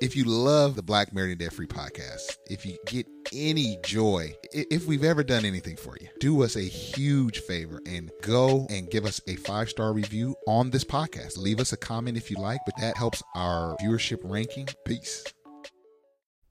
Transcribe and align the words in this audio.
If 0.00 0.14
you 0.14 0.24
love 0.24 0.76
the 0.76 0.82
Black 0.82 1.12
Married 1.12 1.32
and 1.32 1.40
Debt 1.40 1.52
Free 1.52 1.66
podcast, 1.66 2.36
if 2.46 2.64
you 2.64 2.76
get 2.86 3.04
any 3.32 3.78
joy, 3.84 4.32
if 4.52 4.86
we've 4.86 5.02
ever 5.02 5.24
done 5.24 5.44
anything 5.44 5.74
for 5.74 5.96
you, 6.00 6.06
do 6.20 6.44
us 6.44 6.54
a 6.54 6.60
huge 6.62 7.40
favor 7.40 7.80
and 7.84 8.08
go 8.22 8.68
and 8.70 8.88
give 8.88 9.04
us 9.04 9.20
a 9.26 9.34
five 9.34 9.68
star 9.68 9.92
review 9.92 10.36
on 10.46 10.70
this 10.70 10.84
podcast. 10.84 11.36
Leave 11.36 11.58
us 11.58 11.72
a 11.72 11.76
comment 11.76 12.16
if 12.16 12.30
you 12.30 12.36
like, 12.36 12.60
but 12.64 12.76
that 12.80 12.96
helps 12.96 13.24
our 13.34 13.76
viewership 13.82 14.20
ranking. 14.22 14.68
Peace. 14.84 15.24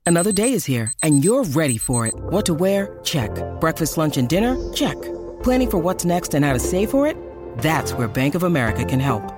Another 0.04 0.32
day 0.32 0.52
is 0.52 0.66
here 0.66 0.92
and 1.02 1.24
you're 1.24 1.44
ready 1.44 1.78
for 1.78 2.06
it. 2.06 2.14
What 2.16 2.44
to 2.46 2.54
wear? 2.54 3.00
Check. 3.02 3.30
Breakfast, 3.60 3.96
lunch, 3.96 4.18
and 4.18 4.28
dinner? 4.28 4.56
Check. 4.74 5.00
Planning 5.42 5.70
for 5.70 5.78
what's 5.78 6.04
next 6.04 6.34
and 6.34 6.44
how 6.44 6.52
to 6.52 6.58
save 6.58 6.90
for 6.90 7.06
it? 7.06 7.16
That's 7.58 7.94
where 7.94 8.08
Bank 8.08 8.34
of 8.34 8.42
America 8.42 8.84
can 8.84 9.00
help. 9.00 9.37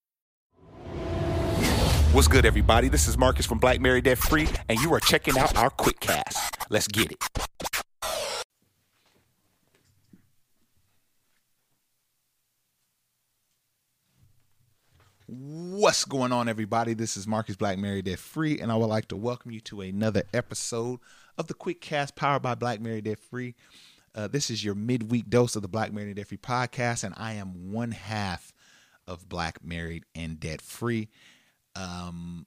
What's 2.13 2.27
good, 2.27 2.45
everybody? 2.45 2.89
This 2.89 3.07
is 3.07 3.17
Marcus 3.17 3.45
from 3.45 3.59
Black 3.59 3.79
Married 3.79 4.03
Debt 4.03 4.17
Free, 4.17 4.45
and 4.67 4.77
you 4.81 4.93
are 4.93 4.99
checking 4.99 5.37
out 5.37 5.55
our 5.55 5.69
quick 5.69 6.01
cast. 6.01 6.57
Let's 6.69 6.85
get 6.85 7.09
it. 7.09 7.17
What's 15.25 16.03
going 16.03 16.33
on, 16.33 16.49
everybody? 16.49 16.93
This 16.93 17.15
is 17.15 17.25
Marcus 17.27 17.55
Black 17.55 17.77
Married 17.77 18.03
Debt 18.03 18.19
Free, 18.19 18.59
and 18.59 18.73
I 18.73 18.75
would 18.75 18.87
like 18.87 19.07
to 19.07 19.15
welcome 19.15 19.51
you 19.51 19.61
to 19.61 19.79
another 19.79 20.23
episode 20.33 20.99
of 21.37 21.47
the 21.47 21.53
Quick 21.53 21.79
Cast 21.79 22.17
powered 22.17 22.41
by 22.41 22.55
Black 22.55 22.81
Married 22.81 23.05
Debt 23.05 23.19
Free. 23.19 23.55
Uh, 24.13 24.27
this 24.27 24.49
is 24.49 24.65
your 24.65 24.75
midweek 24.75 25.29
dose 25.29 25.55
of 25.55 25.61
the 25.61 25.69
Black 25.69 25.93
Married 25.93 26.07
and 26.07 26.17
Debt 26.17 26.27
Free 26.27 26.37
podcast, 26.37 27.05
and 27.05 27.15
I 27.15 27.35
am 27.35 27.71
one 27.71 27.91
half 27.91 28.51
of 29.07 29.29
Black 29.29 29.63
Married 29.63 30.03
and 30.13 30.41
Debt 30.41 30.61
Free. 30.61 31.07
Um, 31.75 32.45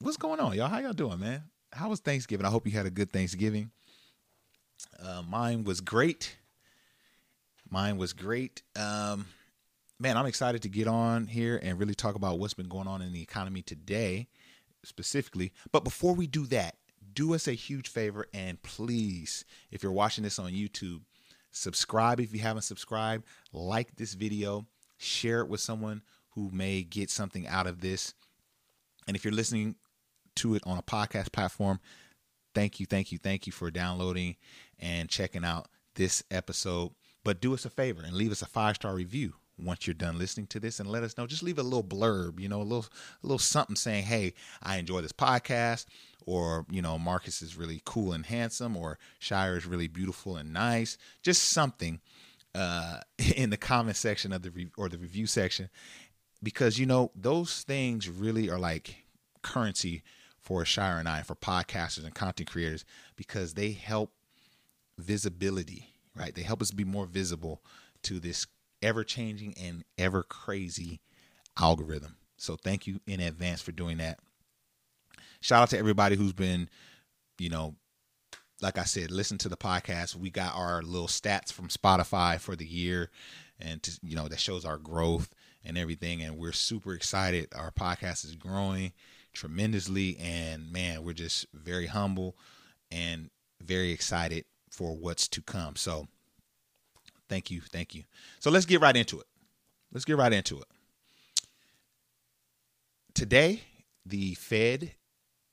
what's 0.00 0.16
going 0.16 0.40
on, 0.40 0.54
y'all? 0.54 0.68
How 0.68 0.78
y'all 0.78 0.92
doing, 0.92 1.18
man? 1.18 1.42
How 1.72 1.88
was 1.88 2.00
Thanksgiving? 2.00 2.46
I 2.46 2.50
hope 2.50 2.66
you 2.66 2.72
had 2.72 2.86
a 2.86 2.90
good 2.90 3.12
Thanksgiving. 3.12 3.70
Uh, 5.02 5.22
mine 5.28 5.64
was 5.64 5.80
great. 5.80 6.36
Mine 7.68 7.96
was 7.96 8.12
great. 8.12 8.62
Um, 8.76 9.26
man, 9.98 10.16
I'm 10.16 10.26
excited 10.26 10.62
to 10.62 10.68
get 10.68 10.88
on 10.88 11.26
here 11.26 11.60
and 11.62 11.78
really 11.78 11.94
talk 11.94 12.14
about 12.14 12.38
what's 12.38 12.54
been 12.54 12.68
going 12.68 12.88
on 12.88 13.02
in 13.02 13.12
the 13.12 13.22
economy 13.22 13.62
today, 13.62 14.28
specifically. 14.84 15.52
But 15.70 15.84
before 15.84 16.14
we 16.14 16.26
do 16.26 16.46
that, 16.46 16.76
do 17.12 17.34
us 17.34 17.48
a 17.48 17.52
huge 17.52 17.88
favor 17.88 18.26
and 18.32 18.60
please, 18.62 19.44
if 19.70 19.82
you're 19.82 19.92
watching 19.92 20.24
this 20.24 20.38
on 20.38 20.52
YouTube, 20.52 21.00
subscribe 21.50 22.20
if 22.20 22.32
you 22.32 22.40
haven't 22.40 22.62
subscribed, 22.62 23.24
like 23.52 23.96
this 23.96 24.14
video, 24.14 24.66
share 24.96 25.40
it 25.40 25.48
with 25.48 25.60
someone 25.60 26.02
who 26.34 26.50
may 26.52 26.82
get 26.82 27.10
something 27.10 27.46
out 27.46 27.66
of 27.66 27.80
this. 27.80 28.14
And 29.06 29.16
if 29.16 29.24
you're 29.24 29.32
listening 29.32 29.76
to 30.36 30.54
it 30.54 30.62
on 30.64 30.78
a 30.78 30.82
podcast 30.82 31.32
platform, 31.32 31.80
thank 32.54 32.80
you, 32.80 32.86
thank 32.86 33.12
you, 33.12 33.18
thank 33.18 33.46
you 33.46 33.52
for 33.52 33.70
downloading 33.70 34.36
and 34.78 35.08
checking 35.08 35.44
out 35.44 35.68
this 35.94 36.22
episode. 36.30 36.92
But 37.24 37.40
do 37.40 37.52
us 37.52 37.64
a 37.64 37.70
favor 37.70 38.02
and 38.02 38.14
leave 38.14 38.32
us 38.32 38.42
a 38.42 38.46
five 38.46 38.76
star 38.76 38.94
review 38.94 39.34
once 39.58 39.86
you're 39.86 39.94
done 39.94 40.18
listening 40.18 40.46
to 40.48 40.60
this 40.60 40.80
and 40.80 40.88
let 40.88 41.02
us 41.02 41.16
know. 41.18 41.26
Just 41.26 41.42
leave 41.42 41.58
a 41.58 41.62
little 41.62 41.84
blurb, 41.84 42.40
you 42.40 42.48
know, 42.48 42.62
a 42.62 42.64
little 42.64 42.86
a 43.22 43.26
little 43.26 43.38
something 43.38 43.76
saying, 43.76 44.04
"Hey, 44.04 44.34
I 44.62 44.76
enjoy 44.78 45.00
this 45.02 45.12
podcast," 45.12 45.86
or 46.26 46.66
you 46.70 46.82
know, 46.82 46.98
Marcus 46.98 47.42
is 47.42 47.56
really 47.56 47.82
cool 47.84 48.12
and 48.12 48.26
handsome, 48.26 48.76
or 48.76 48.98
Shire 49.18 49.56
is 49.56 49.66
really 49.66 49.88
beautiful 49.88 50.36
and 50.36 50.52
nice. 50.52 50.96
Just 51.22 51.42
something 51.44 52.00
uh, 52.54 53.00
in 53.36 53.50
the 53.50 53.56
comment 53.56 53.96
section 53.96 54.32
of 54.32 54.42
the 54.42 54.50
re- 54.50 54.70
or 54.76 54.88
the 54.88 54.98
review 54.98 55.26
section, 55.26 55.68
because 56.42 56.78
you 56.78 56.86
know 56.86 57.10
those 57.14 57.62
things 57.62 58.08
really 58.08 58.50
are 58.50 58.58
like 58.58 59.04
currency 59.42 60.02
for 60.38 60.64
Shire 60.64 60.98
and 60.98 61.08
I, 61.08 61.22
for 61.22 61.34
podcasters 61.34 62.04
and 62.04 62.14
content 62.14 62.50
creators, 62.50 62.84
because 63.16 63.54
they 63.54 63.72
help 63.72 64.12
visibility, 64.98 65.90
right? 66.14 66.34
They 66.34 66.42
help 66.42 66.62
us 66.62 66.70
be 66.70 66.84
more 66.84 67.06
visible 67.06 67.62
to 68.02 68.18
this 68.18 68.46
ever 68.82 69.04
changing 69.04 69.54
and 69.62 69.84
ever 69.98 70.22
crazy 70.22 71.00
algorithm. 71.58 72.16
So 72.36 72.56
thank 72.56 72.86
you 72.86 73.00
in 73.06 73.20
advance 73.20 73.60
for 73.60 73.72
doing 73.72 73.98
that. 73.98 74.18
Shout 75.42 75.62
out 75.62 75.70
to 75.70 75.78
everybody 75.78 76.16
who's 76.16 76.32
been, 76.32 76.68
you 77.38 77.50
know, 77.50 77.74
like 78.62 78.78
I 78.78 78.84
said, 78.84 79.10
listen 79.10 79.38
to 79.38 79.48
the 79.48 79.56
podcast. 79.56 80.16
We 80.16 80.30
got 80.30 80.54
our 80.54 80.82
little 80.82 81.06
stats 81.06 81.52
from 81.52 81.68
Spotify 81.68 82.38
for 82.38 82.56
the 82.56 82.66
year 82.66 83.10
and 83.58 83.82
to, 83.82 83.98
you 84.02 84.16
know, 84.16 84.28
that 84.28 84.40
shows 84.40 84.64
our 84.64 84.78
growth 84.78 85.34
and 85.64 85.76
everything. 85.78 86.22
And 86.22 86.38
we're 86.38 86.52
super 86.52 86.94
excited. 86.94 87.48
Our 87.54 87.70
podcast 87.70 88.24
is 88.24 88.34
growing 88.36 88.92
tremendously. 89.32 90.16
And 90.18 90.72
man, 90.72 91.04
we're 91.04 91.12
just 91.12 91.46
very 91.52 91.86
humble 91.86 92.36
and 92.90 93.30
very 93.60 93.92
excited 93.92 94.44
for 94.70 94.96
what's 94.96 95.28
to 95.28 95.42
come. 95.42 95.76
So 95.76 96.06
thank 97.28 97.50
you. 97.50 97.60
Thank 97.60 97.94
you. 97.94 98.04
So 98.38 98.50
let's 98.50 98.66
get 98.66 98.80
right 98.80 98.96
into 98.96 99.20
it. 99.20 99.26
Let's 99.92 100.04
get 100.04 100.16
right 100.16 100.32
into 100.32 100.58
it. 100.58 100.66
Today, 103.14 103.62
the 104.06 104.34
Fed 104.34 104.92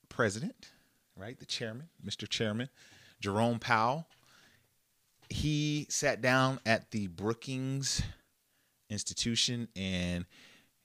president, 0.09 0.71
right, 1.15 1.37
the 1.39 1.45
chairman, 1.45 1.89
Mr. 2.05 2.29
Chairman, 2.29 2.69
Jerome 3.19 3.59
Powell, 3.59 4.07
he 5.29 5.87
sat 5.89 6.21
down 6.21 6.59
at 6.65 6.91
the 6.91 7.07
Brookings 7.07 8.01
institution 8.89 9.67
and 9.75 10.25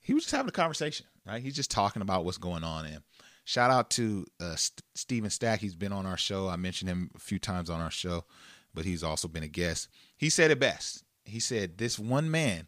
he 0.01 0.13
was 0.13 0.23
just 0.23 0.35
having 0.35 0.49
a 0.49 0.53
conversation, 0.53 1.05
right? 1.25 1.41
He's 1.41 1.55
just 1.55 1.71
talking 1.71 2.01
about 2.01 2.25
what's 2.25 2.37
going 2.37 2.63
on. 2.63 2.85
And 2.85 3.03
shout 3.45 3.71
out 3.71 3.89
to 3.91 4.25
uh, 4.41 4.55
St- 4.55 4.83
Stephen 4.95 5.29
Stack. 5.29 5.61
He's 5.61 5.75
been 5.75 5.93
on 5.93 6.05
our 6.05 6.17
show. 6.17 6.49
I 6.49 6.57
mentioned 6.57 6.89
him 6.89 7.09
a 7.15 7.19
few 7.19 7.39
times 7.39 7.69
on 7.69 7.79
our 7.79 7.91
show, 7.91 8.25
but 8.73 8.85
he's 8.85 9.03
also 9.03 9.27
been 9.27 9.43
a 9.43 9.47
guest. 9.47 9.87
He 10.17 10.29
said 10.29 10.51
it 10.51 10.59
best. 10.59 11.03
He 11.23 11.39
said, 11.39 11.77
This 11.77 11.97
one 11.97 12.29
man 12.29 12.67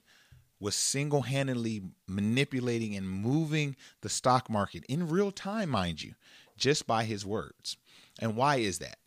was 0.59 0.75
single 0.75 1.23
handedly 1.23 1.83
manipulating 2.07 2.95
and 2.95 3.07
moving 3.07 3.75
the 4.01 4.09
stock 4.09 4.49
market 4.49 4.85
in 4.87 5.09
real 5.09 5.31
time, 5.31 5.69
mind 5.69 6.01
you, 6.01 6.13
just 6.57 6.87
by 6.87 7.03
his 7.03 7.25
words. 7.25 7.75
And 8.19 8.37
why 8.37 8.57
is 8.57 8.79
that? 8.79 8.97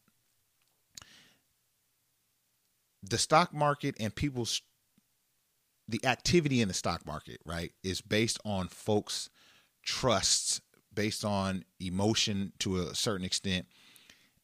The 3.03 3.17
stock 3.17 3.55
market 3.55 3.95
and 3.99 4.15
people's 4.15 4.61
the 5.89 6.05
activity 6.05 6.61
in 6.61 6.69
the 6.69 6.75
stock 6.75 7.07
market, 7.07 7.41
right, 7.47 7.73
is 7.83 8.01
based 8.01 8.39
on 8.45 8.69
folks' 8.69 9.31
trusts, 9.83 10.61
based 10.93 11.25
on 11.25 11.65
emotion 11.81 12.53
to 12.59 12.79
a 12.79 12.95
certain 12.95 13.25
extent, 13.25 13.67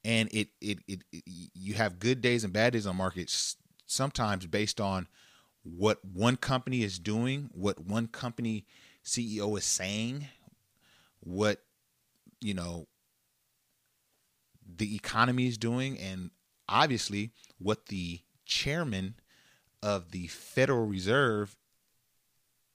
and 0.04 0.28
it 0.32 0.48
it 0.60 0.78
it, 0.88 1.04
it 1.12 1.22
you 1.26 1.74
have 1.74 1.98
good 1.98 2.20
days 2.20 2.44
and 2.44 2.52
bad 2.52 2.72
days 2.72 2.86
on 2.86 2.96
markets 2.96 3.56
sometimes 3.86 4.46
based 4.46 4.80
on 4.80 5.06
what 5.62 6.04
one 6.04 6.36
company 6.36 6.82
is 6.82 6.98
doing, 6.98 7.50
what 7.52 7.78
one 7.78 8.06
company 8.06 8.66
CEO 9.04 9.56
is 9.58 9.64
saying, 9.64 10.28
what 11.20 11.62
you 12.40 12.54
know 12.54 12.86
the 14.76 14.94
economy 14.94 15.46
is 15.46 15.58
doing, 15.58 15.98
and 15.98 16.30
obviously 16.68 17.32
what 17.58 17.86
the 17.86 18.20
chairman 18.46 19.14
of 19.84 20.10
the 20.10 20.26
Federal 20.28 20.86
Reserve 20.86 21.56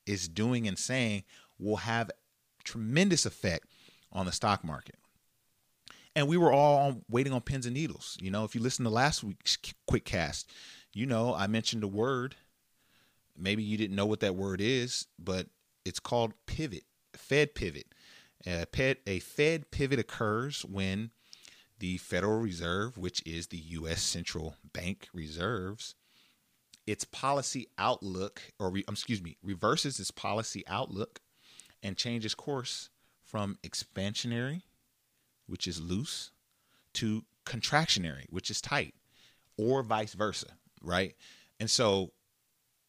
is 0.05 0.27
doing 0.27 0.67
and 0.67 0.77
saying 0.77 1.23
will 1.57 1.77
have 1.77 2.11
tremendous 2.63 3.25
effect 3.25 3.65
on 4.11 4.25
the 4.25 4.31
stock 4.31 4.63
market. 4.63 4.95
And 6.15 6.27
we 6.27 6.37
were 6.37 6.51
all 6.51 7.01
waiting 7.09 7.33
on 7.33 7.41
pins 7.41 7.65
and 7.65 7.73
needles. 7.73 8.17
You 8.21 8.31
know, 8.31 8.43
if 8.43 8.55
you 8.55 8.61
listen 8.61 8.85
to 8.85 8.91
last 8.91 9.23
week's 9.23 9.57
quick 9.87 10.05
cast, 10.05 10.51
you 10.93 11.05
know, 11.05 11.33
I 11.33 11.47
mentioned 11.47 11.83
a 11.83 11.87
word 11.87 12.35
maybe 13.39 13.63
you 13.63 13.77
didn't 13.77 13.95
know 13.95 14.05
what 14.05 14.19
that 14.19 14.35
word 14.35 14.61
is, 14.61 15.07
but 15.17 15.47
it's 15.85 15.99
called 15.99 16.33
pivot, 16.45 16.83
Fed 17.15 17.55
pivot. 17.55 17.87
A, 18.45 18.65
a 19.07 19.19
Fed 19.19 19.71
pivot 19.71 19.99
occurs 19.99 20.63
when 20.63 21.11
the 21.79 21.97
Federal 21.97 22.39
Reserve, 22.39 22.97
which 22.97 23.25
is 23.25 23.47
the 23.47 23.57
U.S. 23.57 24.01
central 24.01 24.55
bank 24.73 25.07
reserves, 25.13 25.95
its 26.87 27.03
policy 27.05 27.67
outlook, 27.77 28.41
or 28.59 28.69
re, 28.69 28.83
um, 28.87 28.93
excuse 28.93 29.21
me, 29.21 29.37
reverses 29.43 29.99
its 29.99 30.11
policy 30.11 30.63
outlook 30.67 31.19
and 31.83 31.97
changes 31.97 32.35
course 32.35 32.89
from 33.23 33.57
expansionary, 33.63 34.63
which 35.47 35.67
is 35.67 35.79
loose, 35.79 36.31
to 36.93 37.23
contractionary, 37.45 38.25
which 38.29 38.49
is 38.49 38.61
tight, 38.61 38.95
or 39.57 39.83
vice 39.83 40.13
versa, 40.13 40.47
right? 40.81 41.15
And 41.59 41.69
so, 41.69 42.11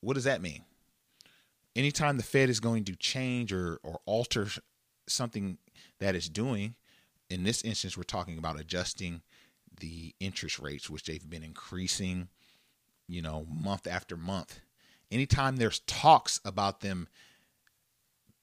what 0.00 0.14
does 0.14 0.24
that 0.24 0.42
mean? 0.42 0.64
Anytime 1.76 2.16
the 2.16 2.22
Fed 2.22 2.48
is 2.48 2.60
going 2.60 2.84
to 2.84 2.96
change 2.96 3.52
or, 3.52 3.78
or 3.82 4.00
alter 4.06 4.48
something 5.06 5.58
that 5.98 6.14
it's 6.14 6.28
doing, 6.28 6.74
in 7.28 7.44
this 7.44 7.62
instance, 7.62 7.96
we're 7.96 8.02
talking 8.02 8.38
about 8.38 8.58
adjusting 8.58 9.22
the 9.78 10.14
interest 10.20 10.58
rates, 10.58 10.90
which 10.90 11.04
they've 11.04 11.28
been 11.28 11.44
increasing, 11.44 12.28
you 13.10 13.20
know, 13.20 13.46
month 13.50 13.86
after 13.86 14.16
month. 14.16 14.60
Anytime 15.10 15.56
there's 15.56 15.80
talks 15.80 16.40
about 16.44 16.80
them 16.80 17.08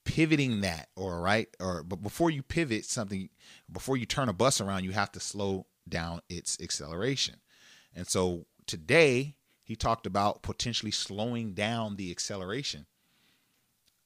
pivoting 0.03 0.61
that, 0.61 0.89
or 0.95 1.21
right, 1.21 1.47
or 1.59 1.83
but 1.83 2.01
before 2.01 2.29
you 2.29 2.43
pivot 2.43 2.85
something, 2.85 3.29
before 3.71 3.97
you 3.97 4.05
turn 4.05 4.29
a 4.29 4.33
bus 4.33 4.59
around, 4.59 4.83
you 4.83 4.91
have 4.91 5.11
to 5.13 5.19
slow 5.19 5.65
down 5.87 6.21
its 6.29 6.57
acceleration. 6.61 7.35
And 7.95 8.07
so 8.07 8.45
today, 8.65 9.35
he 9.63 9.75
talked 9.75 10.05
about 10.05 10.43
potentially 10.43 10.91
slowing 10.91 11.53
down 11.53 11.95
the 11.95 12.11
acceleration 12.11 12.85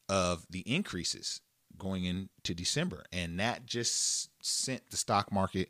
of 0.08 0.46
the 0.50 0.62
increases 0.62 1.42
going 1.78 2.06
into 2.06 2.54
December. 2.54 3.06
And 3.12 3.40
that 3.40 3.66
just 3.66 4.30
sent 4.44 4.90
the 4.90 4.98
stock 4.98 5.32
market 5.32 5.70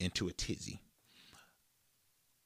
into 0.00 0.28
a 0.28 0.32
tizzy. 0.32 0.80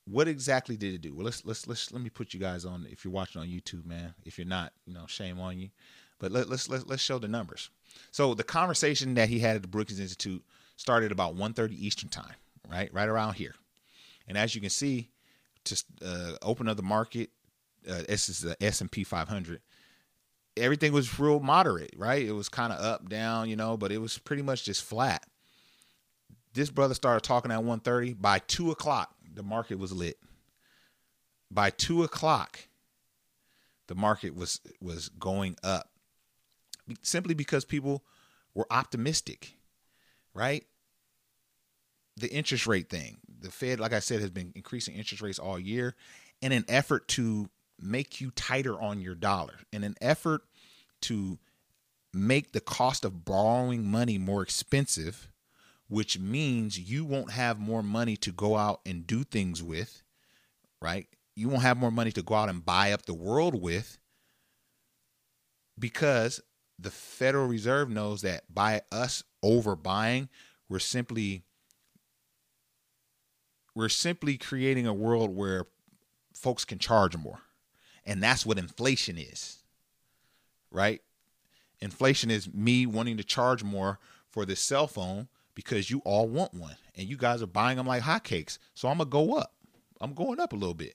What 0.04 0.28
exactly 0.28 0.76
did 0.76 0.94
it 0.94 1.00
do? 1.00 1.14
Well, 1.14 1.24
let's 1.24 1.44
let's 1.44 1.66
let's 1.66 1.92
let 1.92 2.02
me 2.02 2.10
put 2.10 2.34
you 2.34 2.40
guys 2.40 2.64
on. 2.64 2.86
If 2.90 3.04
you're 3.04 3.12
watching 3.12 3.40
on 3.40 3.48
YouTube, 3.48 3.86
man. 3.86 4.14
If 4.24 4.38
you're 4.38 4.46
not, 4.46 4.72
you 4.84 4.94
know, 4.94 5.06
shame 5.06 5.38
on 5.38 5.58
you. 5.58 5.70
But 6.18 6.32
let, 6.32 6.48
let's 6.48 6.68
let's 6.68 6.86
let's 6.86 7.02
show 7.02 7.18
the 7.18 7.28
numbers. 7.28 7.70
So 8.10 8.34
the 8.34 8.44
conversation 8.44 9.14
that 9.14 9.28
he 9.28 9.38
had 9.38 9.56
at 9.56 9.62
the 9.62 9.68
Brookings 9.68 10.00
Institute 10.00 10.42
started 10.76 11.12
about 11.12 11.36
1:30 11.36 11.72
Eastern 11.72 12.08
time, 12.08 12.34
right, 12.68 12.92
right 12.92 13.08
around 13.08 13.34
here. 13.34 13.54
And 14.26 14.36
as 14.36 14.54
you 14.54 14.60
can 14.60 14.70
see, 14.70 15.10
to 15.64 15.84
uh, 16.04 16.32
open 16.42 16.68
up 16.68 16.76
the 16.76 16.82
market, 16.82 17.30
uh, 17.88 18.02
this 18.08 18.28
is 18.28 18.40
the 18.40 18.56
S 18.62 18.80
and 18.80 18.90
P 18.90 19.04
500 19.04 19.60
everything 20.56 20.92
was 20.92 21.18
real 21.18 21.40
moderate, 21.40 21.94
right? 21.96 22.26
It 22.26 22.32
was 22.32 22.48
kind 22.48 22.72
of 22.72 22.80
up, 22.80 23.08
down, 23.08 23.48
you 23.48 23.56
know, 23.56 23.76
but 23.76 23.92
it 23.92 23.98
was 23.98 24.18
pretty 24.18 24.42
much 24.42 24.64
just 24.64 24.82
flat. 24.82 25.24
This 26.54 26.70
brother 26.70 26.94
started 26.94 27.22
talking 27.22 27.50
at 27.50 27.60
1.30. 27.60 28.20
By 28.20 28.40
2 28.40 28.70
o'clock, 28.70 29.14
the 29.32 29.42
market 29.42 29.78
was 29.78 29.92
lit. 29.92 30.18
By 31.50 31.70
2 31.70 32.02
o'clock, 32.02 32.60
the 33.88 33.94
market 33.94 34.34
was 34.34 34.60
was 34.80 35.08
going 35.10 35.56
up 35.62 35.90
simply 37.02 37.34
because 37.34 37.64
people 37.64 38.04
were 38.54 38.66
optimistic, 38.70 39.54
right? 40.34 40.64
The 42.16 42.30
interest 42.30 42.66
rate 42.66 42.88
thing. 42.88 43.18
The 43.40 43.50
Fed, 43.50 43.80
like 43.80 43.92
I 43.92 44.00
said, 44.00 44.20
has 44.20 44.30
been 44.30 44.52
increasing 44.54 44.94
interest 44.94 45.22
rates 45.22 45.38
all 45.38 45.58
year 45.58 45.94
in 46.40 46.52
an 46.52 46.64
effort 46.68 47.08
to 47.08 47.48
make 47.80 48.20
you 48.20 48.30
tighter 48.30 48.80
on 48.80 49.00
your 49.00 49.14
dollar 49.14 49.54
in 49.72 49.84
an 49.84 49.96
effort 50.00 50.42
to 51.02 51.38
make 52.12 52.52
the 52.52 52.60
cost 52.60 53.04
of 53.04 53.24
borrowing 53.24 53.84
money 53.84 54.18
more 54.18 54.42
expensive, 54.42 55.31
which 55.92 56.18
means 56.18 56.78
you 56.78 57.04
won't 57.04 57.32
have 57.32 57.60
more 57.60 57.82
money 57.82 58.16
to 58.16 58.32
go 58.32 58.56
out 58.56 58.80
and 58.86 59.06
do 59.06 59.22
things 59.22 59.62
with, 59.62 60.02
right? 60.80 61.06
You 61.36 61.50
won't 61.50 61.60
have 61.64 61.76
more 61.76 61.90
money 61.90 62.10
to 62.12 62.22
go 62.22 62.32
out 62.32 62.48
and 62.48 62.64
buy 62.64 62.92
up 62.92 63.04
the 63.04 63.12
world 63.12 63.60
with 63.60 63.98
because 65.78 66.40
the 66.78 66.90
Federal 66.90 67.46
Reserve 67.46 67.90
knows 67.90 68.22
that 68.22 68.44
by 68.48 68.80
us 68.90 69.22
overbuying, 69.44 70.30
we're 70.66 70.78
simply 70.78 71.42
we're 73.74 73.90
simply 73.90 74.38
creating 74.38 74.86
a 74.86 74.94
world 74.94 75.36
where 75.36 75.66
folks 76.32 76.64
can 76.64 76.78
charge 76.78 77.18
more. 77.18 77.40
And 78.06 78.22
that's 78.22 78.46
what 78.46 78.56
inflation 78.56 79.18
is, 79.18 79.58
right? 80.70 81.02
Inflation 81.80 82.30
is 82.30 82.50
me 82.50 82.86
wanting 82.86 83.18
to 83.18 83.24
charge 83.24 83.62
more 83.62 83.98
for 84.30 84.46
this 84.46 84.60
cell 84.60 84.86
phone 84.86 85.28
because 85.54 85.90
you 85.90 86.00
all 86.04 86.28
want 86.28 86.54
one 86.54 86.76
and 86.96 87.08
you 87.08 87.16
guys 87.16 87.42
are 87.42 87.46
buying 87.46 87.76
them 87.76 87.86
like 87.86 88.02
hotcakes. 88.02 88.58
So 88.74 88.88
I'm 88.88 88.98
going 88.98 89.08
to 89.08 89.12
go 89.12 89.34
up. 89.36 89.54
I'm 90.00 90.14
going 90.14 90.40
up 90.40 90.52
a 90.52 90.56
little 90.56 90.74
bit. 90.74 90.94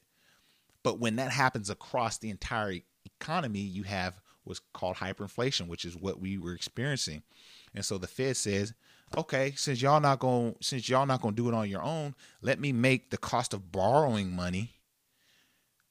But 0.84 1.00
when 1.00 1.16
that 1.18 1.32
happens 1.32 1.70
across 1.70 2.18
the 2.18 2.30
entire 2.30 2.76
economy, 3.06 3.60
you 3.60 3.84
have 3.84 4.22
what's 4.44 4.62
called 4.74 4.98
hyperinflation, 4.98 5.68
which 5.68 5.86
is 5.86 5.96
what 5.96 6.20
we 6.20 6.38
were 6.38 6.54
experiencing. 6.54 7.24
And 7.76 7.84
so 7.84 7.98
the 7.98 8.08
Fed 8.08 8.38
says, 8.38 8.74
okay, 9.16 9.54
since 9.56 9.82
y'all 9.82 10.00
not 10.00 10.20
going 10.20 10.56
since 10.62 10.90
y'all 10.90 11.06
not 11.06 11.22
going 11.22 11.36
to 11.36 11.42
do 11.42 11.50
it 11.50 11.54
on 11.54 11.70
your 11.70 11.84
own, 11.84 12.16
let 12.42 12.60
me 12.60 12.72
make 12.72 13.10
the 13.10 13.18
cost 13.18 13.54
of 13.54 13.72
borrowing 13.72 14.36
money 14.36 14.74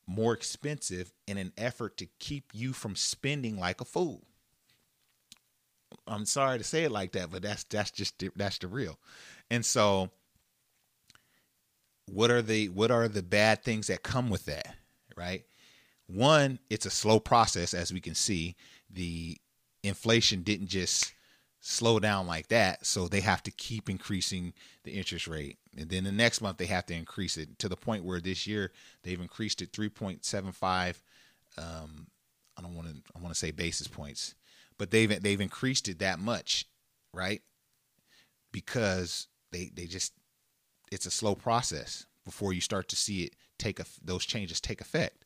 more 0.06 0.32
expensive 0.32 1.12
in 1.26 1.36
an 1.36 1.52
effort 1.56 1.96
to 1.98 2.06
keep 2.18 2.50
you 2.52 2.72
from 2.72 2.94
spending 2.94 3.58
like 3.58 3.80
a 3.80 3.84
fool. 3.84 4.22
I'm 6.06 6.24
sorry 6.24 6.58
to 6.58 6.64
say 6.64 6.84
it 6.84 6.92
like 6.92 7.12
that, 7.12 7.30
but 7.30 7.42
that's 7.42 7.64
that's 7.64 7.90
just 7.90 8.22
that's 8.36 8.58
the 8.58 8.68
real. 8.68 8.98
And 9.50 9.64
so 9.64 10.10
what 12.06 12.30
are 12.30 12.42
the 12.42 12.68
what 12.68 12.90
are 12.90 13.08
the 13.08 13.22
bad 13.22 13.62
things 13.62 13.88
that 13.88 14.02
come 14.02 14.30
with 14.30 14.46
that, 14.46 14.74
right? 15.16 15.44
One, 16.06 16.58
it's 16.70 16.86
a 16.86 16.90
slow 16.90 17.18
process 17.18 17.74
as 17.74 17.92
we 17.92 18.00
can 18.00 18.14
see. 18.14 18.56
The 18.90 19.38
inflation 19.82 20.42
didn't 20.42 20.68
just 20.68 21.12
slow 21.60 21.98
down 21.98 22.28
like 22.28 22.46
that. 22.48 22.86
So 22.86 23.08
they 23.08 23.20
have 23.20 23.42
to 23.42 23.50
keep 23.50 23.90
increasing 23.90 24.52
the 24.84 24.92
interest 24.92 25.26
rate. 25.26 25.58
And 25.76 25.90
then 25.90 26.04
the 26.04 26.12
next 26.12 26.40
month 26.40 26.58
they 26.58 26.66
have 26.66 26.86
to 26.86 26.94
increase 26.94 27.36
it 27.36 27.58
to 27.58 27.68
the 27.68 27.76
point 27.76 28.04
where 28.04 28.20
this 28.20 28.46
year 28.46 28.70
they've 29.02 29.20
increased 29.20 29.60
it 29.62 29.72
3.75 29.72 30.96
um, 31.58 32.06
I 32.56 32.62
don't 32.62 32.74
want 32.74 32.88
to 32.88 32.94
I 33.14 33.20
want 33.20 33.34
to 33.34 33.38
say 33.38 33.50
basis 33.50 33.86
points, 33.86 34.34
but 34.78 34.90
they've 34.90 35.22
they've 35.22 35.40
increased 35.40 35.88
it 35.88 35.98
that 35.98 36.18
much, 36.18 36.66
right? 37.12 37.42
Because 38.52 39.28
they 39.52 39.70
they 39.74 39.86
just 39.86 40.12
it's 40.92 41.06
a 41.06 41.10
slow 41.10 41.34
process 41.34 42.06
before 42.24 42.52
you 42.52 42.60
start 42.60 42.88
to 42.88 42.96
see 42.96 43.22
it 43.22 43.34
take 43.58 43.80
a, 43.80 43.84
those 44.02 44.24
changes 44.24 44.60
take 44.60 44.80
effect. 44.80 45.24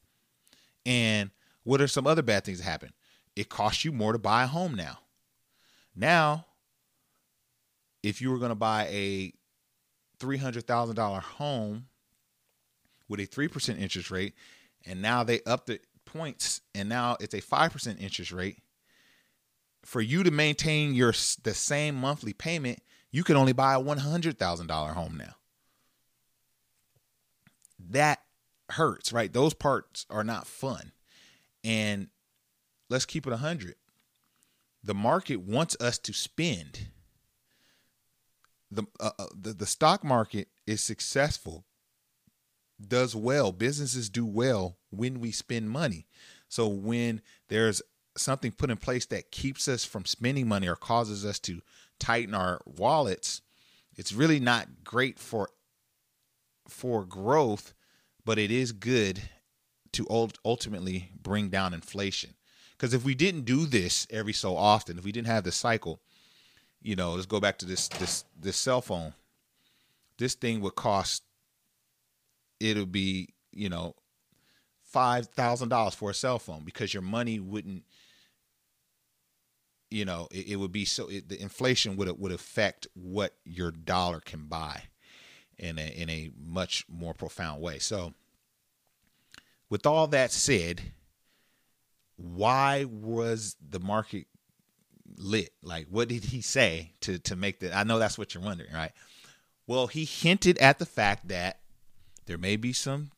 And 0.87 1.31
what 1.65 1.81
are 1.81 1.89
some 1.89 2.07
other 2.07 2.23
bad 2.23 2.45
things 2.45 2.59
that 2.59 2.65
happen? 2.65 2.93
It 3.37 3.49
costs 3.49 3.85
you 3.85 3.93
more 3.93 4.13
to 4.13 4.19
buy 4.19 4.45
a 4.45 4.49
home 4.49 4.75
now. 4.75 4.99
Now, 5.95 6.47
if 8.03 8.21
you 8.21 8.31
were 8.31 8.39
going 8.39 8.51
to 8.51 8.55
buy 8.55 8.87
a 8.91 9.33
$300,000 10.19 11.23
home 11.23 11.87
with 13.09 13.21
a 13.21 13.27
3% 13.27 13.79
interest 13.79 14.11
rate, 14.11 14.35
and 14.87 15.03
now 15.03 15.23
they 15.23 15.41
up 15.45 15.67
the 15.67 15.81
points, 16.05 16.61
and 16.75 16.89
now 16.89 17.17
it's 17.21 17.35
a 17.35 17.41
5% 17.41 18.01
interest 18.01 18.33
rate, 18.33 18.63
for 19.85 20.01
you 20.01 20.23
to 20.23 20.31
maintain 20.31 20.95
your 20.95 21.13
the 21.43 21.55
same 21.55 21.95
monthly 21.95 22.33
payment, 22.33 22.81
you 23.11 23.25
can 23.25 23.37
only 23.37 23.53
buy 23.53 23.75
a 23.75 23.81
$100,000 23.81 24.95
home 24.95 25.17
now. 25.17 25.35
That 27.91 28.21
hurts, 28.71 29.13
right? 29.13 29.33
Those 29.33 29.55
parts 29.55 30.07
are 30.11 30.25
not 30.25 30.47
fun. 30.47 30.93
And 31.65 32.09
let's 32.89 33.07
keep 33.07 33.27
it 33.27 33.31
a 33.31 33.37
100 33.37 33.75
the 34.83 34.95
market 34.95 35.41
wants 35.41 35.77
us 35.81 35.99
to 35.99 36.13
spend. 36.13 36.89
The, 38.71 38.85
uh, 38.99 39.11
uh, 39.19 39.27
the 39.39 39.53
the 39.53 39.67
stock 39.67 40.05
market 40.05 40.49
is 40.67 40.83
successful, 40.83 41.65
does 42.81 43.17
well. 43.17 43.53
Businesses 43.53 44.09
do 44.09 44.25
well 44.25 44.79
when 44.91 45.21
we 45.21 45.33
spend 45.33 45.71
money. 45.71 46.07
So 46.49 46.69
when 46.69 47.21
there's 47.49 47.83
something 48.17 48.53
put 48.53 48.71
in 48.71 48.77
place 48.77 49.07
that 49.07 49.31
keeps 49.31 49.69
us 49.69 49.85
from 49.85 50.05
spending 50.05 50.49
money 50.49 50.69
or 50.69 50.77
causes 50.77 51.25
us 51.25 51.39
to 51.41 51.63
tighten 51.99 52.35
our 52.35 52.61
wallets, 52.65 53.43
it's 53.97 54.13
really 54.13 54.41
not 54.41 54.85
great 54.85 55.19
for 55.19 55.51
for 56.69 57.05
growth, 57.05 57.75
but 58.25 58.39
it 58.39 58.51
is 58.51 58.73
good 58.73 59.21
to 59.93 60.07
ultimately 60.45 61.11
bring 61.21 61.49
down 61.49 61.75
inflation. 61.75 62.35
Because 62.77 62.95
if 62.95 63.05
we 63.05 63.15
didn't 63.15 63.45
do 63.45 63.67
this 63.67 64.07
every 64.09 64.33
so 64.33 64.57
often, 64.57 64.97
if 64.97 65.05
we 65.05 65.13
didn't 65.13 65.27
have 65.27 65.45
the 65.45 65.53
cycle, 65.53 66.01
you 66.81 66.97
know, 66.97 67.13
let's 67.13 67.27
go 67.27 67.41
back 67.41 67.59
to 67.59 67.67
this 67.67 67.89
this 67.89 68.25
this 68.39 68.57
cell 68.57 68.81
phone. 68.81 69.15
This 70.19 70.35
thing 70.35 70.61
would 70.61 70.77
cost. 70.77 71.23
It'll 72.59 72.87
be 72.87 73.35
you 73.53 73.69
know, 73.69 73.95
five 74.91 75.27
thousand 75.29 75.69
dollars 75.69 75.95
for 75.95 76.11
a 76.11 76.15
cell 76.15 76.39
phone 76.39 76.65
because 76.65 76.93
your 76.93 77.03
money 77.03 77.39
wouldn't 77.39 77.85
you 79.91 80.05
know 80.05 80.29
it, 80.31 80.49
it 80.49 80.57
would 80.57 80.73
be 80.73 80.85
so 80.85 81.09
it, 81.09 81.29
the 81.29 81.41
inflation 81.41 81.97
would 81.97 82.09
would 82.19 82.33
affect 82.33 82.87
what 82.95 83.35
your 83.45 83.71
dollar 83.71 84.21
can 84.21 84.47
buy 84.47 84.83
in 85.59 85.79
a 85.79 85.87
in 85.87 86.11
a 86.11 86.31
much 86.41 86.85
more 86.89 87.15
profound 87.15 87.61
way. 87.61 87.79
So 87.79 88.15
with 89.69 89.87
all 89.87 90.07
that 90.09 90.33
said 90.33 90.81
why 92.17 92.85
was 92.85 93.57
the 93.67 93.81
market 93.81 94.27
lit? 95.17 95.51
Like 95.63 95.87
what 95.89 96.09
did 96.09 96.25
he 96.25 96.41
say 96.41 96.93
to 97.01 97.19
to 97.21 97.37
make 97.37 97.61
that 97.61 97.75
i 97.75 97.83
know 97.85 97.99
that's 97.99 98.19
what 98.19 98.35
you're 98.35 98.43
wondering 98.43 98.73
right? 98.73 98.93
Well 99.67 99.87
he 99.87 100.05
hinted 100.05 100.59
at 100.59 100.79
the 100.79 100.87
fact 100.87 101.29
that 101.29 101.61
there 102.27 102.39
may 102.39 102.57
be 102.57 102.73
some 102.73 103.11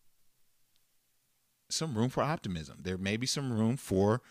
some 1.72 1.96
room 1.96 2.08
for 2.08 2.22
optimism. 2.22 2.78
There 2.82 2.98
may 2.98 3.16
be 3.16 3.26
some 3.26 3.52
room 3.52 3.76
for 3.76 4.22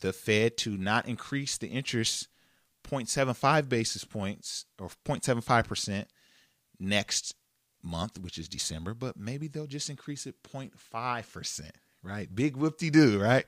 the 0.00 0.12
Fed 0.12 0.56
to 0.58 0.76
not 0.76 1.06
increase 1.06 1.56
the 1.56 1.68
interest 1.68 2.28
0.75 2.84 3.68
basis 3.68 4.04
points 4.04 4.66
or 4.78 4.88
0.75% 5.04 6.06
next 6.78 7.34
month, 7.82 8.18
which 8.18 8.38
is 8.38 8.48
December, 8.48 8.94
but 8.94 9.16
maybe 9.16 9.48
they'll 9.48 9.66
just 9.66 9.90
increase 9.90 10.26
it 10.26 10.42
0.5%, 10.42 11.70
right? 12.02 12.34
Big 12.34 12.56
whoop-de 12.56 12.90
doo, 12.90 13.20
right? 13.20 13.46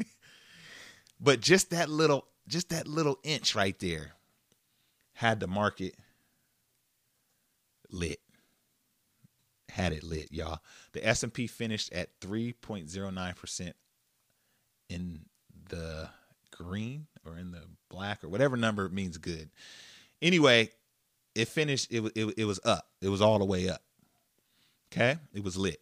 but 1.20 1.40
just 1.40 1.70
that 1.70 1.88
little 1.88 2.26
just 2.48 2.70
that 2.70 2.88
little 2.88 3.16
inch 3.22 3.54
right 3.54 3.78
there 3.78 4.12
had 5.12 5.38
the 5.38 5.46
market 5.46 5.94
lit 7.90 8.18
had 9.70 9.92
it 9.92 10.02
lit, 10.02 10.28
y'all. 10.30 10.60
The 10.92 11.06
S&P 11.06 11.46
finished 11.46 11.92
at 11.92 12.18
3.09% 12.20 13.72
in 14.88 15.20
the 15.68 16.08
green 16.50 17.06
or 17.24 17.38
in 17.38 17.52
the 17.52 17.62
black 17.88 18.22
or 18.24 18.28
whatever 18.28 18.56
number 18.56 18.88
means 18.88 19.18
good. 19.18 19.50
Anyway, 20.20 20.70
it 21.34 21.48
finished 21.48 21.88
it 21.90 22.02
it, 22.14 22.34
it 22.36 22.44
was 22.44 22.60
up. 22.64 22.88
It 23.00 23.08
was 23.08 23.22
all 23.22 23.38
the 23.38 23.44
way 23.44 23.68
up. 23.68 23.82
Okay? 24.92 25.16
It 25.32 25.44
was 25.44 25.56
lit. 25.56 25.80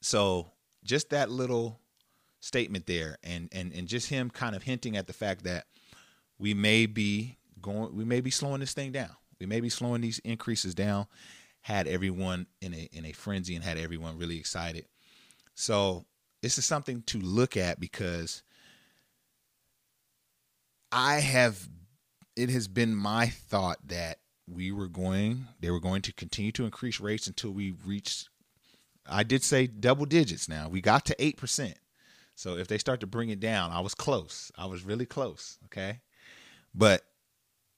So, 0.00 0.50
just 0.84 1.10
that 1.10 1.30
little 1.30 1.80
statement 2.40 2.86
there 2.86 3.18
and 3.24 3.48
and 3.52 3.72
and 3.72 3.88
just 3.88 4.08
him 4.08 4.30
kind 4.30 4.54
of 4.54 4.62
hinting 4.62 4.96
at 4.96 5.06
the 5.06 5.12
fact 5.12 5.44
that 5.44 5.66
we 6.38 6.54
may 6.54 6.86
be 6.86 7.36
going 7.60 7.94
we 7.96 8.04
may 8.04 8.20
be 8.20 8.30
slowing 8.30 8.60
this 8.60 8.72
thing 8.72 8.92
down. 8.92 9.10
We 9.40 9.46
may 9.46 9.60
be 9.60 9.68
slowing 9.68 10.00
these 10.00 10.18
increases 10.20 10.74
down 10.74 11.06
had 11.66 11.88
everyone 11.88 12.46
in 12.60 12.72
a 12.72 12.88
in 12.92 13.04
a 13.04 13.10
frenzy 13.10 13.56
and 13.56 13.64
had 13.64 13.76
everyone 13.76 14.16
really 14.16 14.38
excited. 14.38 14.86
So 15.56 16.04
this 16.40 16.58
is 16.58 16.64
something 16.64 17.02
to 17.06 17.18
look 17.18 17.56
at 17.56 17.80
because 17.80 18.44
I 20.92 21.16
have 21.16 21.68
it 22.36 22.50
has 22.50 22.68
been 22.68 22.94
my 22.94 23.26
thought 23.26 23.78
that 23.88 24.20
we 24.48 24.70
were 24.70 24.86
going 24.86 25.48
they 25.58 25.72
were 25.72 25.80
going 25.80 26.02
to 26.02 26.12
continue 26.12 26.52
to 26.52 26.64
increase 26.64 27.00
rates 27.00 27.26
until 27.26 27.50
we 27.50 27.74
reached 27.84 28.28
I 29.04 29.24
did 29.24 29.42
say 29.42 29.66
double 29.66 30.06
digits 30.06 30.48
now. 30.48 30.68
We 30.68 30.80
got 30.80 31.04
to 31.06 31.16
8%. 31.16 31.74
So 32.36 32.56
if 32.56 32.68
they 32.68 32.78
start 32.78 33.00
to 33.00 33.08
bring 33.08 33.30
it 33.30 33.40
down, 33.40 33.72
I 33.72 33.80
was 33.80 33.94
close. 33.94 34.52
I 34.56 34.66
was 34.66 34.84
really 34.84 35.06
close, 35.06 35.58
okay? 35.64 36.00
But 36.72 37.02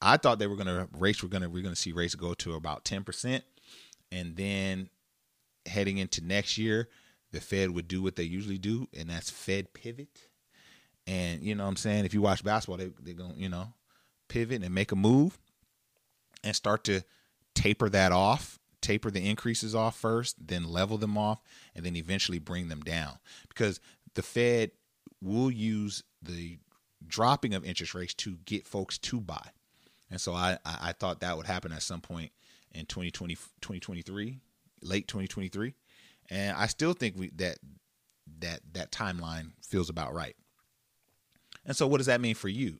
I 0.02 0.18
thought 0.18 0.38
they 0.38 0.46
were 0.46 0.56
going 0.56 0.66
to 0.66 0.88
rates 0.92 1.22
were 1.22 1.30
going 1.30 1.42
to 1.42 1.48
we're 1.48 1.62
going 1.62 1.74
to 1.74 1.80
see 1.80 1.92
rates 1.92 2.14
go 2.14 2.34
to 2.34 2.52
about 2.52 2.84
10% 2.84 3.42
and 4.10 4.36
then 4.36 4.88
heading 5.66 5.98
into 5.98 6.24
next 6.24 6.58
year, 6.58 6.88
the 7.32 7.40
Fed 7.40 7.70
would 7.70 7.88
do 7.88 8.02
what 8.02 8.16
they 8.16 8.22
usually 8.22 8.58
do, 8.58 8.88
and 8.96 9.10
that's 9.10 9.30
Fed 9.30 9.74
pivot. 9.74 10.28
And 11.06 11.42
you 11.42 11.54
know 11.54 11.64
what 11.64 11.70
I'm 11.70 11.76
saying? 11.76 12.04
If 12.04 12.14
you 12.14 12.22
watch 12.22 12.44
basketball, 12.44 12.78
they 12.78 12.90
they're 13.02 13.14
gonna, 13.14 13.34
you 13.36 13.48
know, 13.48 13.72
pivot 14.28 14.62
and 14.62 14.74
make 14.74 14.92
a 14.92 14.96
move 14.96 15.38
and 16.44 16.54
start 16.54 16.84
to 16.84 17.02
taper 17.54 17.88
that 17.88 18.12
off, 18.12 18.58
taper 18.80 19.10
the 19.10 19.28
increases 19.28 19.74
off 19.74 19.98
first, 19.98 20.36
then 20.46 20.64
level 20.64 20.98
them 20.98 21.18
off, 21.18 21.42
and 21.74 21.84
then 21.84 21.96
eventually 21.96 22.38
bring 22.38 22.68
them 22.68 22.80
down. 22.80 23.18
Because 23.48 23.80
the 24.14 24.22
Fed 24.22 24.70
will 25.20 25.50
use 25.50 26.02
the 26.22 26.58
dropping 27.06 27.54
of 27.54 27.64
interest 27.64 27.94
rates 27.94 28.14
to 28.14 28.38
get 28.44 28.66
folks 28.66 28.98
to 28.98 29.20
buy. 29.20 29.48
And 30.10 30.20
so 30.20 30.32
I, 30.32 30.58
I 30.64 30.92
thought 30.92 31.20
that 31.20 31.36
would 31.36 31.46
happen 31.46 31.72
at 31.72 31.82
some 31.82 32.00
point 32.00 32.32
in 32.72 32.86
2020, 32.86 33.34
2023, 33.34 34.40
late 34.82 35.08
2023. 35.08 35.74
And 36.30 36.56
I 36.56 36.66
still 36.66 36.92
think 36.92 37.16
we, 37.16 37.30
that 37.36 37.58
that 38.40 38.60
that 38.72 38.92
timeline 38.92 39.52
feels 39.62 39.88
about 39.88 40.14
right. 40.14 40.36
And 41.64 41.76
so 41.76 41.86
what 41.86 41.98
does 41.98 42.06
that 42.06 42.20
mean 42.20 42.34
for 42.34 42.48
you? 42.48 42.78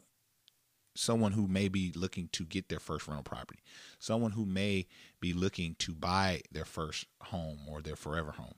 Someone 0.94 1.32
who 1.32 1.46
may 1.46 1.68
be 1.68 1.92
looking 1.94 2.28
to 2.32 2.44
get 2.44 2.68
their 2.68 2.80
first 2.80 3.06
rental 3.06 3.22
property, 3.22 3.60
someone 3.98 4.32
who 4.32 4.44
may 4.44 4.86
be 5.20 5.32
looking 5.32 5.76
to 5.78 5.94
buy 5.94 6.42
their 6.50 6.64
first 6.64 7.06
home 7.22 7.60
or 7.68 7.80
their 7.80 7.96
forever 7.96 8.32
home. 8.32 8.54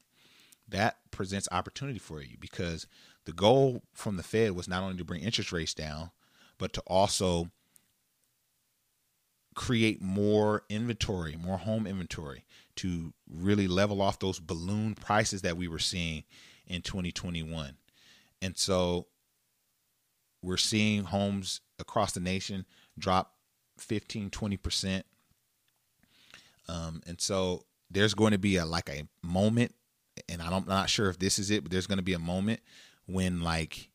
That 0.68 0.98
presents 1.10 1.48
opportunity 1.50 1.98
for 1.98 2.22
you 2.22 2.36
because 2.38 2.86
the 3.24 3.32
goal 3.32 3.82
from 3.92 4.16
the 4.16 4.22
Fed 4.22 4.52
was 4.52 4.68
not 4.68 4.82
only 4.82 4.96
to 4.96 5.04
bring 5.04 5.22
interest 5.22 5.52
rates 5.52 5.74
down, 5.74 6.12
but 6.58 6.72
to 6.74 6.80
also 6.86 7.50
create 9.54 10.00
more 10.00 10.62
inventory, 10.68 11.36
more 11.36 11.58
home 11.58 11.86
inventory 11.86 12.44
to 12.76 13.12
really 13.28 13.68
level 13.68 14.00
off 14.00 14.18
those 14.18 14.38
balloon 14.38 14.94
prices 14.94 15.42
that 15.42 15.56
we 15.56 15.68
were 15.68 15.78
seeing 15.78 16.24
in 16.66 16.82
2021. 16.82 17.76
And 18.40 18.56
so 18.56 19.06
we're 20.42 20.56
seeing 20.56 21.04
homes 21.04 21.60
across 21.78 22.12
the 22.12 22.20
nation 22.20 22.64
drop 22.98 23.34
15, 23.78 24.30
20%. 24.30 25.02
Um, 26.68 27.02
and 27.06 27.20
so 27.20 27.64
there's 27.90 28.14
going 28.14 28.32
to 28.32 28.38
be 28.38 28.56
a 28.56 28.64
like 28.64 28.88
a 28.88 29.08
moment, 29.22 29.74
and 30.28 30.40
I'm 30.40 30.64
not 30.66 30.88
sure 30.88 31.10
if 31.10 31.18
this 31.18 31.38
is 31.38 31.50
it, 31.50 31.62
but 31.64 31.72
there's 31.72 31.86
going 31.86 31.98
to 31.98 32.04
be 32.04 32.12
a 32.12 32.18
moment 32.18 32.60
when 33.06 33.40
like, 33.40 33.88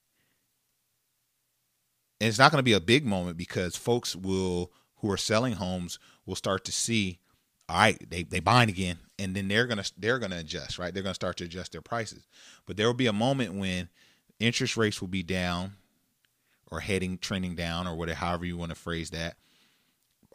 and 2.20 2.28
it's 2.28 2.40
not 2.40 2.52
going 2.52 2.60
to 2.60 2.64
be 2.64 2.74
a 2.74 2.82
big 2.82 3.06
moment 3.06 3.38
because 3.38 3.76
folks 3.76 4.16
will 4.16 4.72
who 5.06 5.12
are 5.12 5.18
selling 5.18 5.54
homes 5.54 6.00
will 6.26 6.36
start 6.36 6.66
to 6.66 6.72
see, 6.72 7.20
all 7.70 7.78
right, 7.78 8.10
they 8.10 8.24
they 8.24 8.40
buying 8.40 8.70
again, 8.70 8.98
and 9.20 9.36
then 9.36 9.48
they're 9.48 9.68
gonna 9.68 9.84
they're 9.98 10.18
gonna 10.20 10.40
adjust, 10.40 10.80
right? 10.80 10.94
They're 10.94 11.04
gonna 11.04 11.14
start 11.14 11.38
to 11.38 11.44
adjust 11.44 11.72
their 11.72 11.82
prices. 11.82 12.28
But 12.66 12.76
there 12.76 12.88
will 12.88 12.96
be 12.96 13.08
a 13.08 13.14
moment 13.14 13.54
when 13.54 13.90
interest 14.40 14.78
rates 14.78 15.02
will 15.02 15.08
be 15.08 15.24
down 15.24 15.74
or 16.72 16.80
heading 16.80 17.20
trending 17.20 17.56
down 17.56 17.88
or 17.88 17.96
whatever 17.96 18.18
however 18.18 18.46
you 18.46 18.58
want 18.58 18.70
to 18.70 18.76
phrase 18.76 19.12
that. 19.12 19.38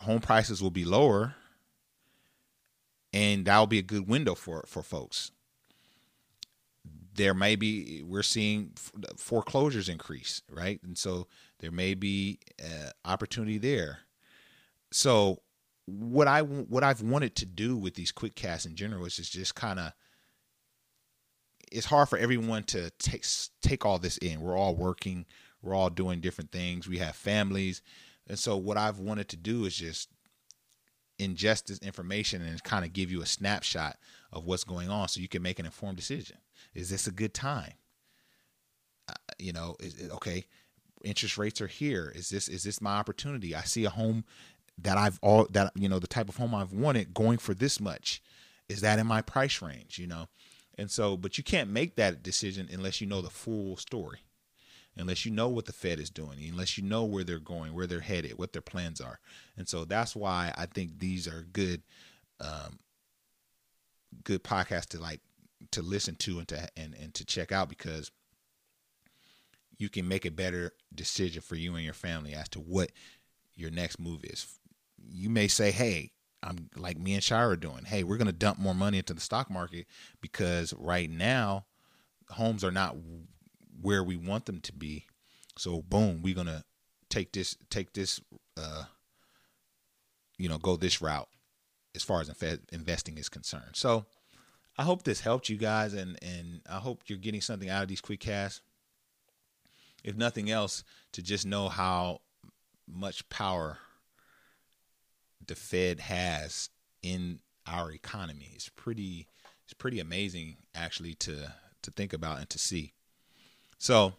Home 0.02 0.20
prices 0.20 0.62
will 0.62 0.70
be 0.70 0.84
lower, 0.84 1.34
and 3.12 3.44
that'll 3.44 3.66
be 3.66 3.80
a 3.80 3.82
good 3.82 4.08
window 4.08 4.36
for 4.36 4.64
for 4.68 4.82
folks. 4.84 5.32
There 7.14 7.34
may 7.34 7.56
be 7.56 8.04
we're 8.06 8.22
seeing 8.22 8.70
foreclosures 9.16 9.88
increase, 9.88 10.42
right? 10.48 10.80
And 10.84 10.96
so 10.96 11.26
there 11.58 11.72
may 11.72 11.94
be 11.94 12.38
uh, 12.62 12.90
opportunity 13.04 13.58
there 13.58 14.00
so 14.92 15.42
what 15.87 16.28
I 16.28 16.42
what 16.42 16.85
I've 16.85 17.02
wanted 17.02 17.35
to 17.37 17.47
do 17.47 17.76
with 17.76 17.94
these 17.94 18.12
quick 18.12 18.35
casts 18.35 18.66
in 18.66 18.76
general 18.76 19.04
is 19.06 19.16
just 19.16 19.54
kind 19.54 19.78
of 19.78 19.92
it's 21.73 21.87
hard 21.87 22.09
for 22.09 22.18
everyone 22.18 22.64
to 22.64 22.90
take 22.99 23.25
take 23.62 23.85
all 23.85 23.99
this 23.99 24.18
in. 24.18 24.40
We're 24.40 24.56
all 24.56 24.75
working, 24.75 25.26
we're 25.62 25.75
all 25.75 25.90
doing 25.90 26.20
different 26.20 26.52
things. 26.52 26.88
We 26.88 26.99
have 26.99 27.16
families, 27.16 27.82
and 28.28 28.38
so 28.38 28.56
what 28.56 28.76
I've 28.76 28.99
wanted 28.99 29.28
to 29.30 29.37
do 29.37 29.64
is 29.64 29.76
just 29.76 30.09
ingest 31.18 31.66
this 31.66 31.78
information 31.80 32.42
and 32.42 32.62
kind 32.64 32.85
of 32.85 32.92
give 32.92 33.11
you 33.11 33.20
a 33.20 33.26
snapshot 33.26 33.99
of 34.32 34.47
what's 34.47 34.64
going 34.64 34.88
on, 34.88 35.09
so 35.09 35.20
you 35.20 35.28
can 35.28 35.42
make 35.42 35.59
an 35.59 35.66
informed 35.66 35.97
decision. 35.97 36.38
Is 36.75 36.90
this 36.90 37.06
a 37.06 37.12
good 37.12 37.35
time? 37.35 37.75
Uh, 39.09 39.14
you 39.38 39.52
know, 39.52 39.76
is 39.80 40.09
okay. 40.12 40.44
Interest 41.02 41.38
rates 41.38 41.61
are 41.61 41.66
here. 41.66 42.12
Is 42.14 42.28
this 42.28 42.49
is 42.49 42.62
this 42.62 42.80
my 42.80 42.97
opportunity? 42.97 43.54
I 43.54 43.62
see 43.62 43.85
a 43.85 43.90
home 43.90 44.25
that 44.82 44.96
I've 44.96 45.18
all 45.22 45.46
that 45.50 45.72
you 45.75 45.88
know 45.88 45.99
the 45.99 46.06
type 46.06 46.28
of 46.28 46.37
home 46.37 46.54
I've 46.54 46.72
wanted 46.72 47.14
going 47.14 47.38
for 47.38 47.54
this 47.54 47.80
much 47.80 48.22
is 48.68 48.80
that 48.82 48.99
in 48.99 49.06
my 49.06 49.22
price 49.22 49.60
range 49.62 49.99
you 49.99 50.06
know? 50.06 50.28
And 50.78 50.90
so 50.90 51.16
but 51.16 51.38
you 51.38 51.44
can't 51.44 51.70
make 51.70 51.96
that 51.96 52.22
decision 52.22 52.68
unless 52.72 53.00
you 53.00 53.06
know 53.06 53.20
the 53.20 53.30
full 53.30 53.76
story 53.76 54.20
unless 54.96 55.25
you 55.25 55.30
know 55.30 55.49
what 55.49 55.66
the 55.66 55.72
Fed 55.72 56.00
is 56.00 56.10
doing 56.10 56.38
unless 56.49 56.76
you 56.76 56.84
know 56.84 57.04
where 57.04 57.25
they're 57.25 57.38
going 57.38 57.75
where 57.75 57.87
they're 57.87 58.00
headed 58.00 58.38
what 58.38 58.52
their 58.52 58.62
plans 58.62 59.00
are. 59.00 59.20
And 59.56 59.68
so 59.68 59.84
that's 59.84 60.16
why 60.16 60.52
I 60.56 60.66
think 60.66 60.99
these 60.99 61.28
are 61.28 61.46
good 61.52 61.82
um 62.40 62.78
good 64.25 64.42
podcasts 64.42 64.87
to 64.88 65.00
like 65.00 65.20
to 65.70 65.82
listen 65.82 66.16
to 66.16 66.38
and 66.38 66.49
to 66.49 66.68
and, 66.76 66.94
and 66.94 67.14
to 67.14 67.25
check 67.25 67.52
out 67.52 67.68
because 67.68 68.10
you 69.78 69.88
can 69.88 70.06
make 70.06 70.25
a 70.26 70.30
better 70.30 70.72
decision 70.94 71.42
for 71.42 71.54
you 71.54 71.75
and 71.75 71.84
your 71.84 71.94
family 71.94 72.34
as 72.34 72.49
to 72.50 72.60
what 72.60 72.90
your 73.54 73.70
next 73.70 73.99
move 73.99 74.25
is 74.25 74.46
you 75.09 75.30
may 75.30 75.49
say, 75.49 75.71
hey, 75.71 76.12
I'm 76.42 76.71
like 76.76 76.99
me 76.99 77.14
and 77.14 77.23
Shira 77.23 77.50
are 77.50 77.57
doing. 77.57 77.85
Hey, 77.85 78.02
we're 78.02 78.16
going 78.16 78.26
to 78.26 78.33
dump 78.33 78.59
more 78.59 78.75
money 78.75 78.99
into 78.99 79.14
the 79.14 79.21
stock 79.21 79.50
market 79.50 79.87
because 80.21 80.73
right 80.78 81.11
now 81.11 81.66
homes 82.30 82.64
are 82.64 82.71
not 82.71 82.97
where 83.80 84.02
we 84.02 84.16
want 84.16 84.47
them 84.47 84.61
to 84.61 84.73
be. 84.73 85.07
So 85.59 85.83
boom, 85.83 86.23
we're 86.23 86.35
going 86.35 86.47
to 86.47 86.64
take 87.09 87.33
this 87.33 87.57
take 87.71 87.92
this 87.92 88.21
uh 88.57 88.85
you 90.38 90.49
know, 90.49 90.59
go 90.59 90.76
this 90.76 91.02
route 91.02 91.28
as 91.95 92.02
far 92.02 92.21
as 92.21 92.30
investing 92.73 93.19
is 93.19 93.28
concerned. 93.28 93.73
So 93.75 94.07
I 94.78 94.85
hope 94.85 95.02
this 95.02 95.21
helped 95.21 95.49
you 95.50 95.59
guys 95.59 95.92
and 95.92 96.19
and 96.23 96.62
I 96.71 96.78
hope 96.78 97.02
you're 97.07 97.19
getting 97.19 97.42
something 97.42 97.69
out 97.69 97.83
of 97.83 97.88
these 97.88 98.00
quick 98.00 98.21
casts. 98.21 98.62
If 100.02 100.16
nothing 100.16 100.50
else, 100.50 100.83
to 101.12 101.23
just 101.23 101.45
know 101.45 101.69
how 101.69 102.23
much 102.88 103.28
power 103.28 103.76
the 105.50 105.57
Fed 105.57 105.99
has 105.99 106.71
in 107.02 107.40
our 107.66 107.90
economy. 107.90 108.52
It's 108.54 108.69
pretty 108.69 109.26
it's 109.64 109.75
pretty 109.75 109.99
amazing 109.99 110.59
actually 110.76 111.14
to 111.14 111.52
to 111.83 111.90
think 111.90 112.12
about 112.12 112.38
and 112.38 112.49
to 112.50 112.59
see. 112.59 112.92
So 113.76 114.14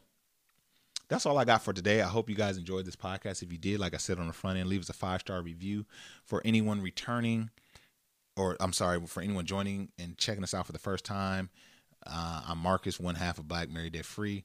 that's 1.08 1.26
all 1.26 1.38
I 1.38 1.46
got 1.46 1.64
for 1.64 1.72
today. 1.72 2.02
I 2.02 2.08
hope 2.08 2.30
you 2.30 2.36
guys 2.36 2.58
enjoyed 2.58 2.86
this 2.86 2.98
podcast. 2.98 3.42
If 3.42 3.52
you 3.52 3.58
did, 3.58 3.80
like 3.80 3.94
I 3.94 3.98
said 3.98 4.20
on 4.20 4.28
the 4.28 4.34
front 4.34 4.60
end, 4.60 4.68
leave 4.68 4.82
us 4.82 4.90
a 4.90 4.94
five 4.94 5.22
star 5.22 5.42
review. 5.42 5.86
For 6.26 6.42
anyone 6.44 6.82
returning, 6.82 7.50
or 8.36 8.58
I'm 8.60 8.74
sorry, 8.74 9.00
for 9.08 9.22
anyone 9.22 9.46
joining 9.46 9.90
and 9.98 10.18
checking 10.18 10.44
us 10.44 10.54
out 10.54 10.66
for 10.66 10.74
the 10.74 10.80
first 10.80 11.06
time, 11.06 11.50
uh, 12.06 12.42
I'm 12.46 12.58
Marcus, 12.58 13.00
one 13.00 13.16
half 13.16 13.40
of 13.40 13.48
Black 13.48 13.70
Married 13.70 13.94
Debt 13.94 14.06
Free. 14.06 14.44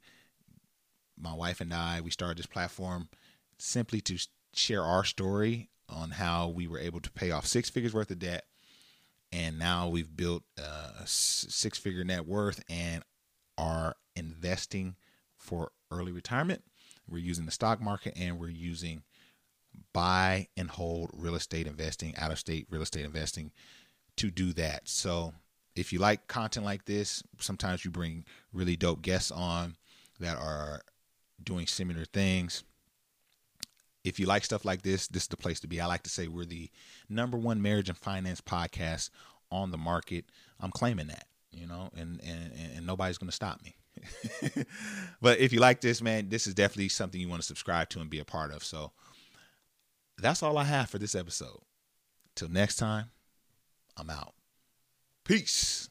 My 1.19 1.35
wife 1.35 1.61
and 1.61 1.75
I, 1.75 2.01
we 2.01 2.13
started 2.13 2.39
this 2.39 2.47
platform 2.47 3.09
simply 3.59 4.01
to 4.03 4.19
share 4.53 4.83
our 4.83 5.03
story 5.03 5.71
on 5.89 6.11
how 6.11 6.49
we 6.49 6.67
were 6.67 6.79
able 6.79 7.01
to 7.01 7.11
pay 7.11 7.31
off 7.31 7.47
six 7.47 7.71
figures 7.71 7.95
worth 7.95 8.11
of 8.11 8.19
debt. 8.19 8.45
And 9.33 9.59
now 9.59 9.89
we've 9.89 10.17
built 10.17 10.45
uh, 10.59 11.03
a 11.03 11.07
six 11.07 11.79
figure 11.79 12.05
net 12.05 12.27
worth 12.27 12.63
and 12.69 13.03
are 13.59 13.97
investing 14.15 14.97
for 15.37 15.73
early 15.91 16.13
retirement. 16.13 16.63
We're 17.09 17.19
using 17.19 17.47
the 17.47 17.53
stock 17.53 17.81
market 17.81 18.15
and 18.17 18.39
we're 18.39 18.49
using 18.49 19.03
buy 19.93 20.49
and 20.57 20.71
hold 20.71 21.11
real 21.13 21.35
estate 21.35 21.67
investing, 21.67 22.17
out 22.17 22.31
of 22.31 22.39
state 22.39 22.67
real 22.71 22.83
estate 22.83 23.05
investing 23.05 23.53
to 24.17 24.31
do 24.31 24.53
that. 24.55 24.89
So 24.89 25.35
if 25.75 25.93
you 25.93 25.99
like 25.99 26.27
content 26.27 26.65
like 26.65 26.87
this, 26.87 27.23
sometimes 27.39 27.85
you 27.85 27.91
bring 27.91 28.25
really 28.53 28.77
dope 28.77 29.03
guests 29.03 29.31
on 29.31 29.77
that 30.19 30.39
are 30.39 30.81
doing 31.43 31.67
similar 31.67 32.05
things. 32.07 32.65
If 34.07 34.21
you 34.21 34.27
like 34.27 34.45
stuff 34.45 34.65
like 34.65 34.83
this, 34.83 35.09
this 35.09 35.25
is 35.25 35.29
the 35.29 35.37
place 35.37 35.59
to 35.61 35.67
be. 35.67 35.81
I 35.81 35.87
like 35.87 36.05
to 36.05 36.11
say 36.11 36.29
we're 36.29 36.45
the 36.45 36.71
number 37.09 37.37
one 37.37 37.61
marriage 37.61 37.89
and 37.89 37.99
finance 37.99 38.41
podcast 38.41 39.11
on 39.51 39.73
the 39.73 39.79
market. 39.79 40.27
I'm 40.61 40.71
claiming 40.71 41.09
that, 41.09 41.27
you 41.51 41.67
know, 41.67 41.91
and 41.97 42.21
and, 42.23 42.53
and 42.77 42.87
nobody's 42.87 43.19
going 43.19 43.31
to 43.31 43.35
stop 43.35 43.61
me. 43.65 43.75
but 45.21 45.41
if 45.41 45.53
you 45.53 45.59
like 45.59 45.81
this, 45.81 46.01
man, 46.01 46.29
this 46.29 46.47
is 46.47 46.55
definitely 46.55 46.89
something 46.89 47.21
you 47.21 47.29
want 47.29 47.43
to 47.43 47.47
subscribe 47.47 47.89
to 47.89 48.01
and 48.01 48.09
be 48.09 48.21
a 48.21 48.25
part 48.25 48.53
of. 48.53 48.63
So 48.63 48.93
that's 50.19 50.41
all 50.41 50.57
I 50.57 50.65
have 50.65 50.89
for 50.89 50.99
this 50.99 51.17
episode. 51.17 51.59
Till 52.37 52.49
next 52.49 52.77
time, 52.77 53.07
I'm 53.97 54.11
out. 54.11 54.35
Peace. 55.25 55.89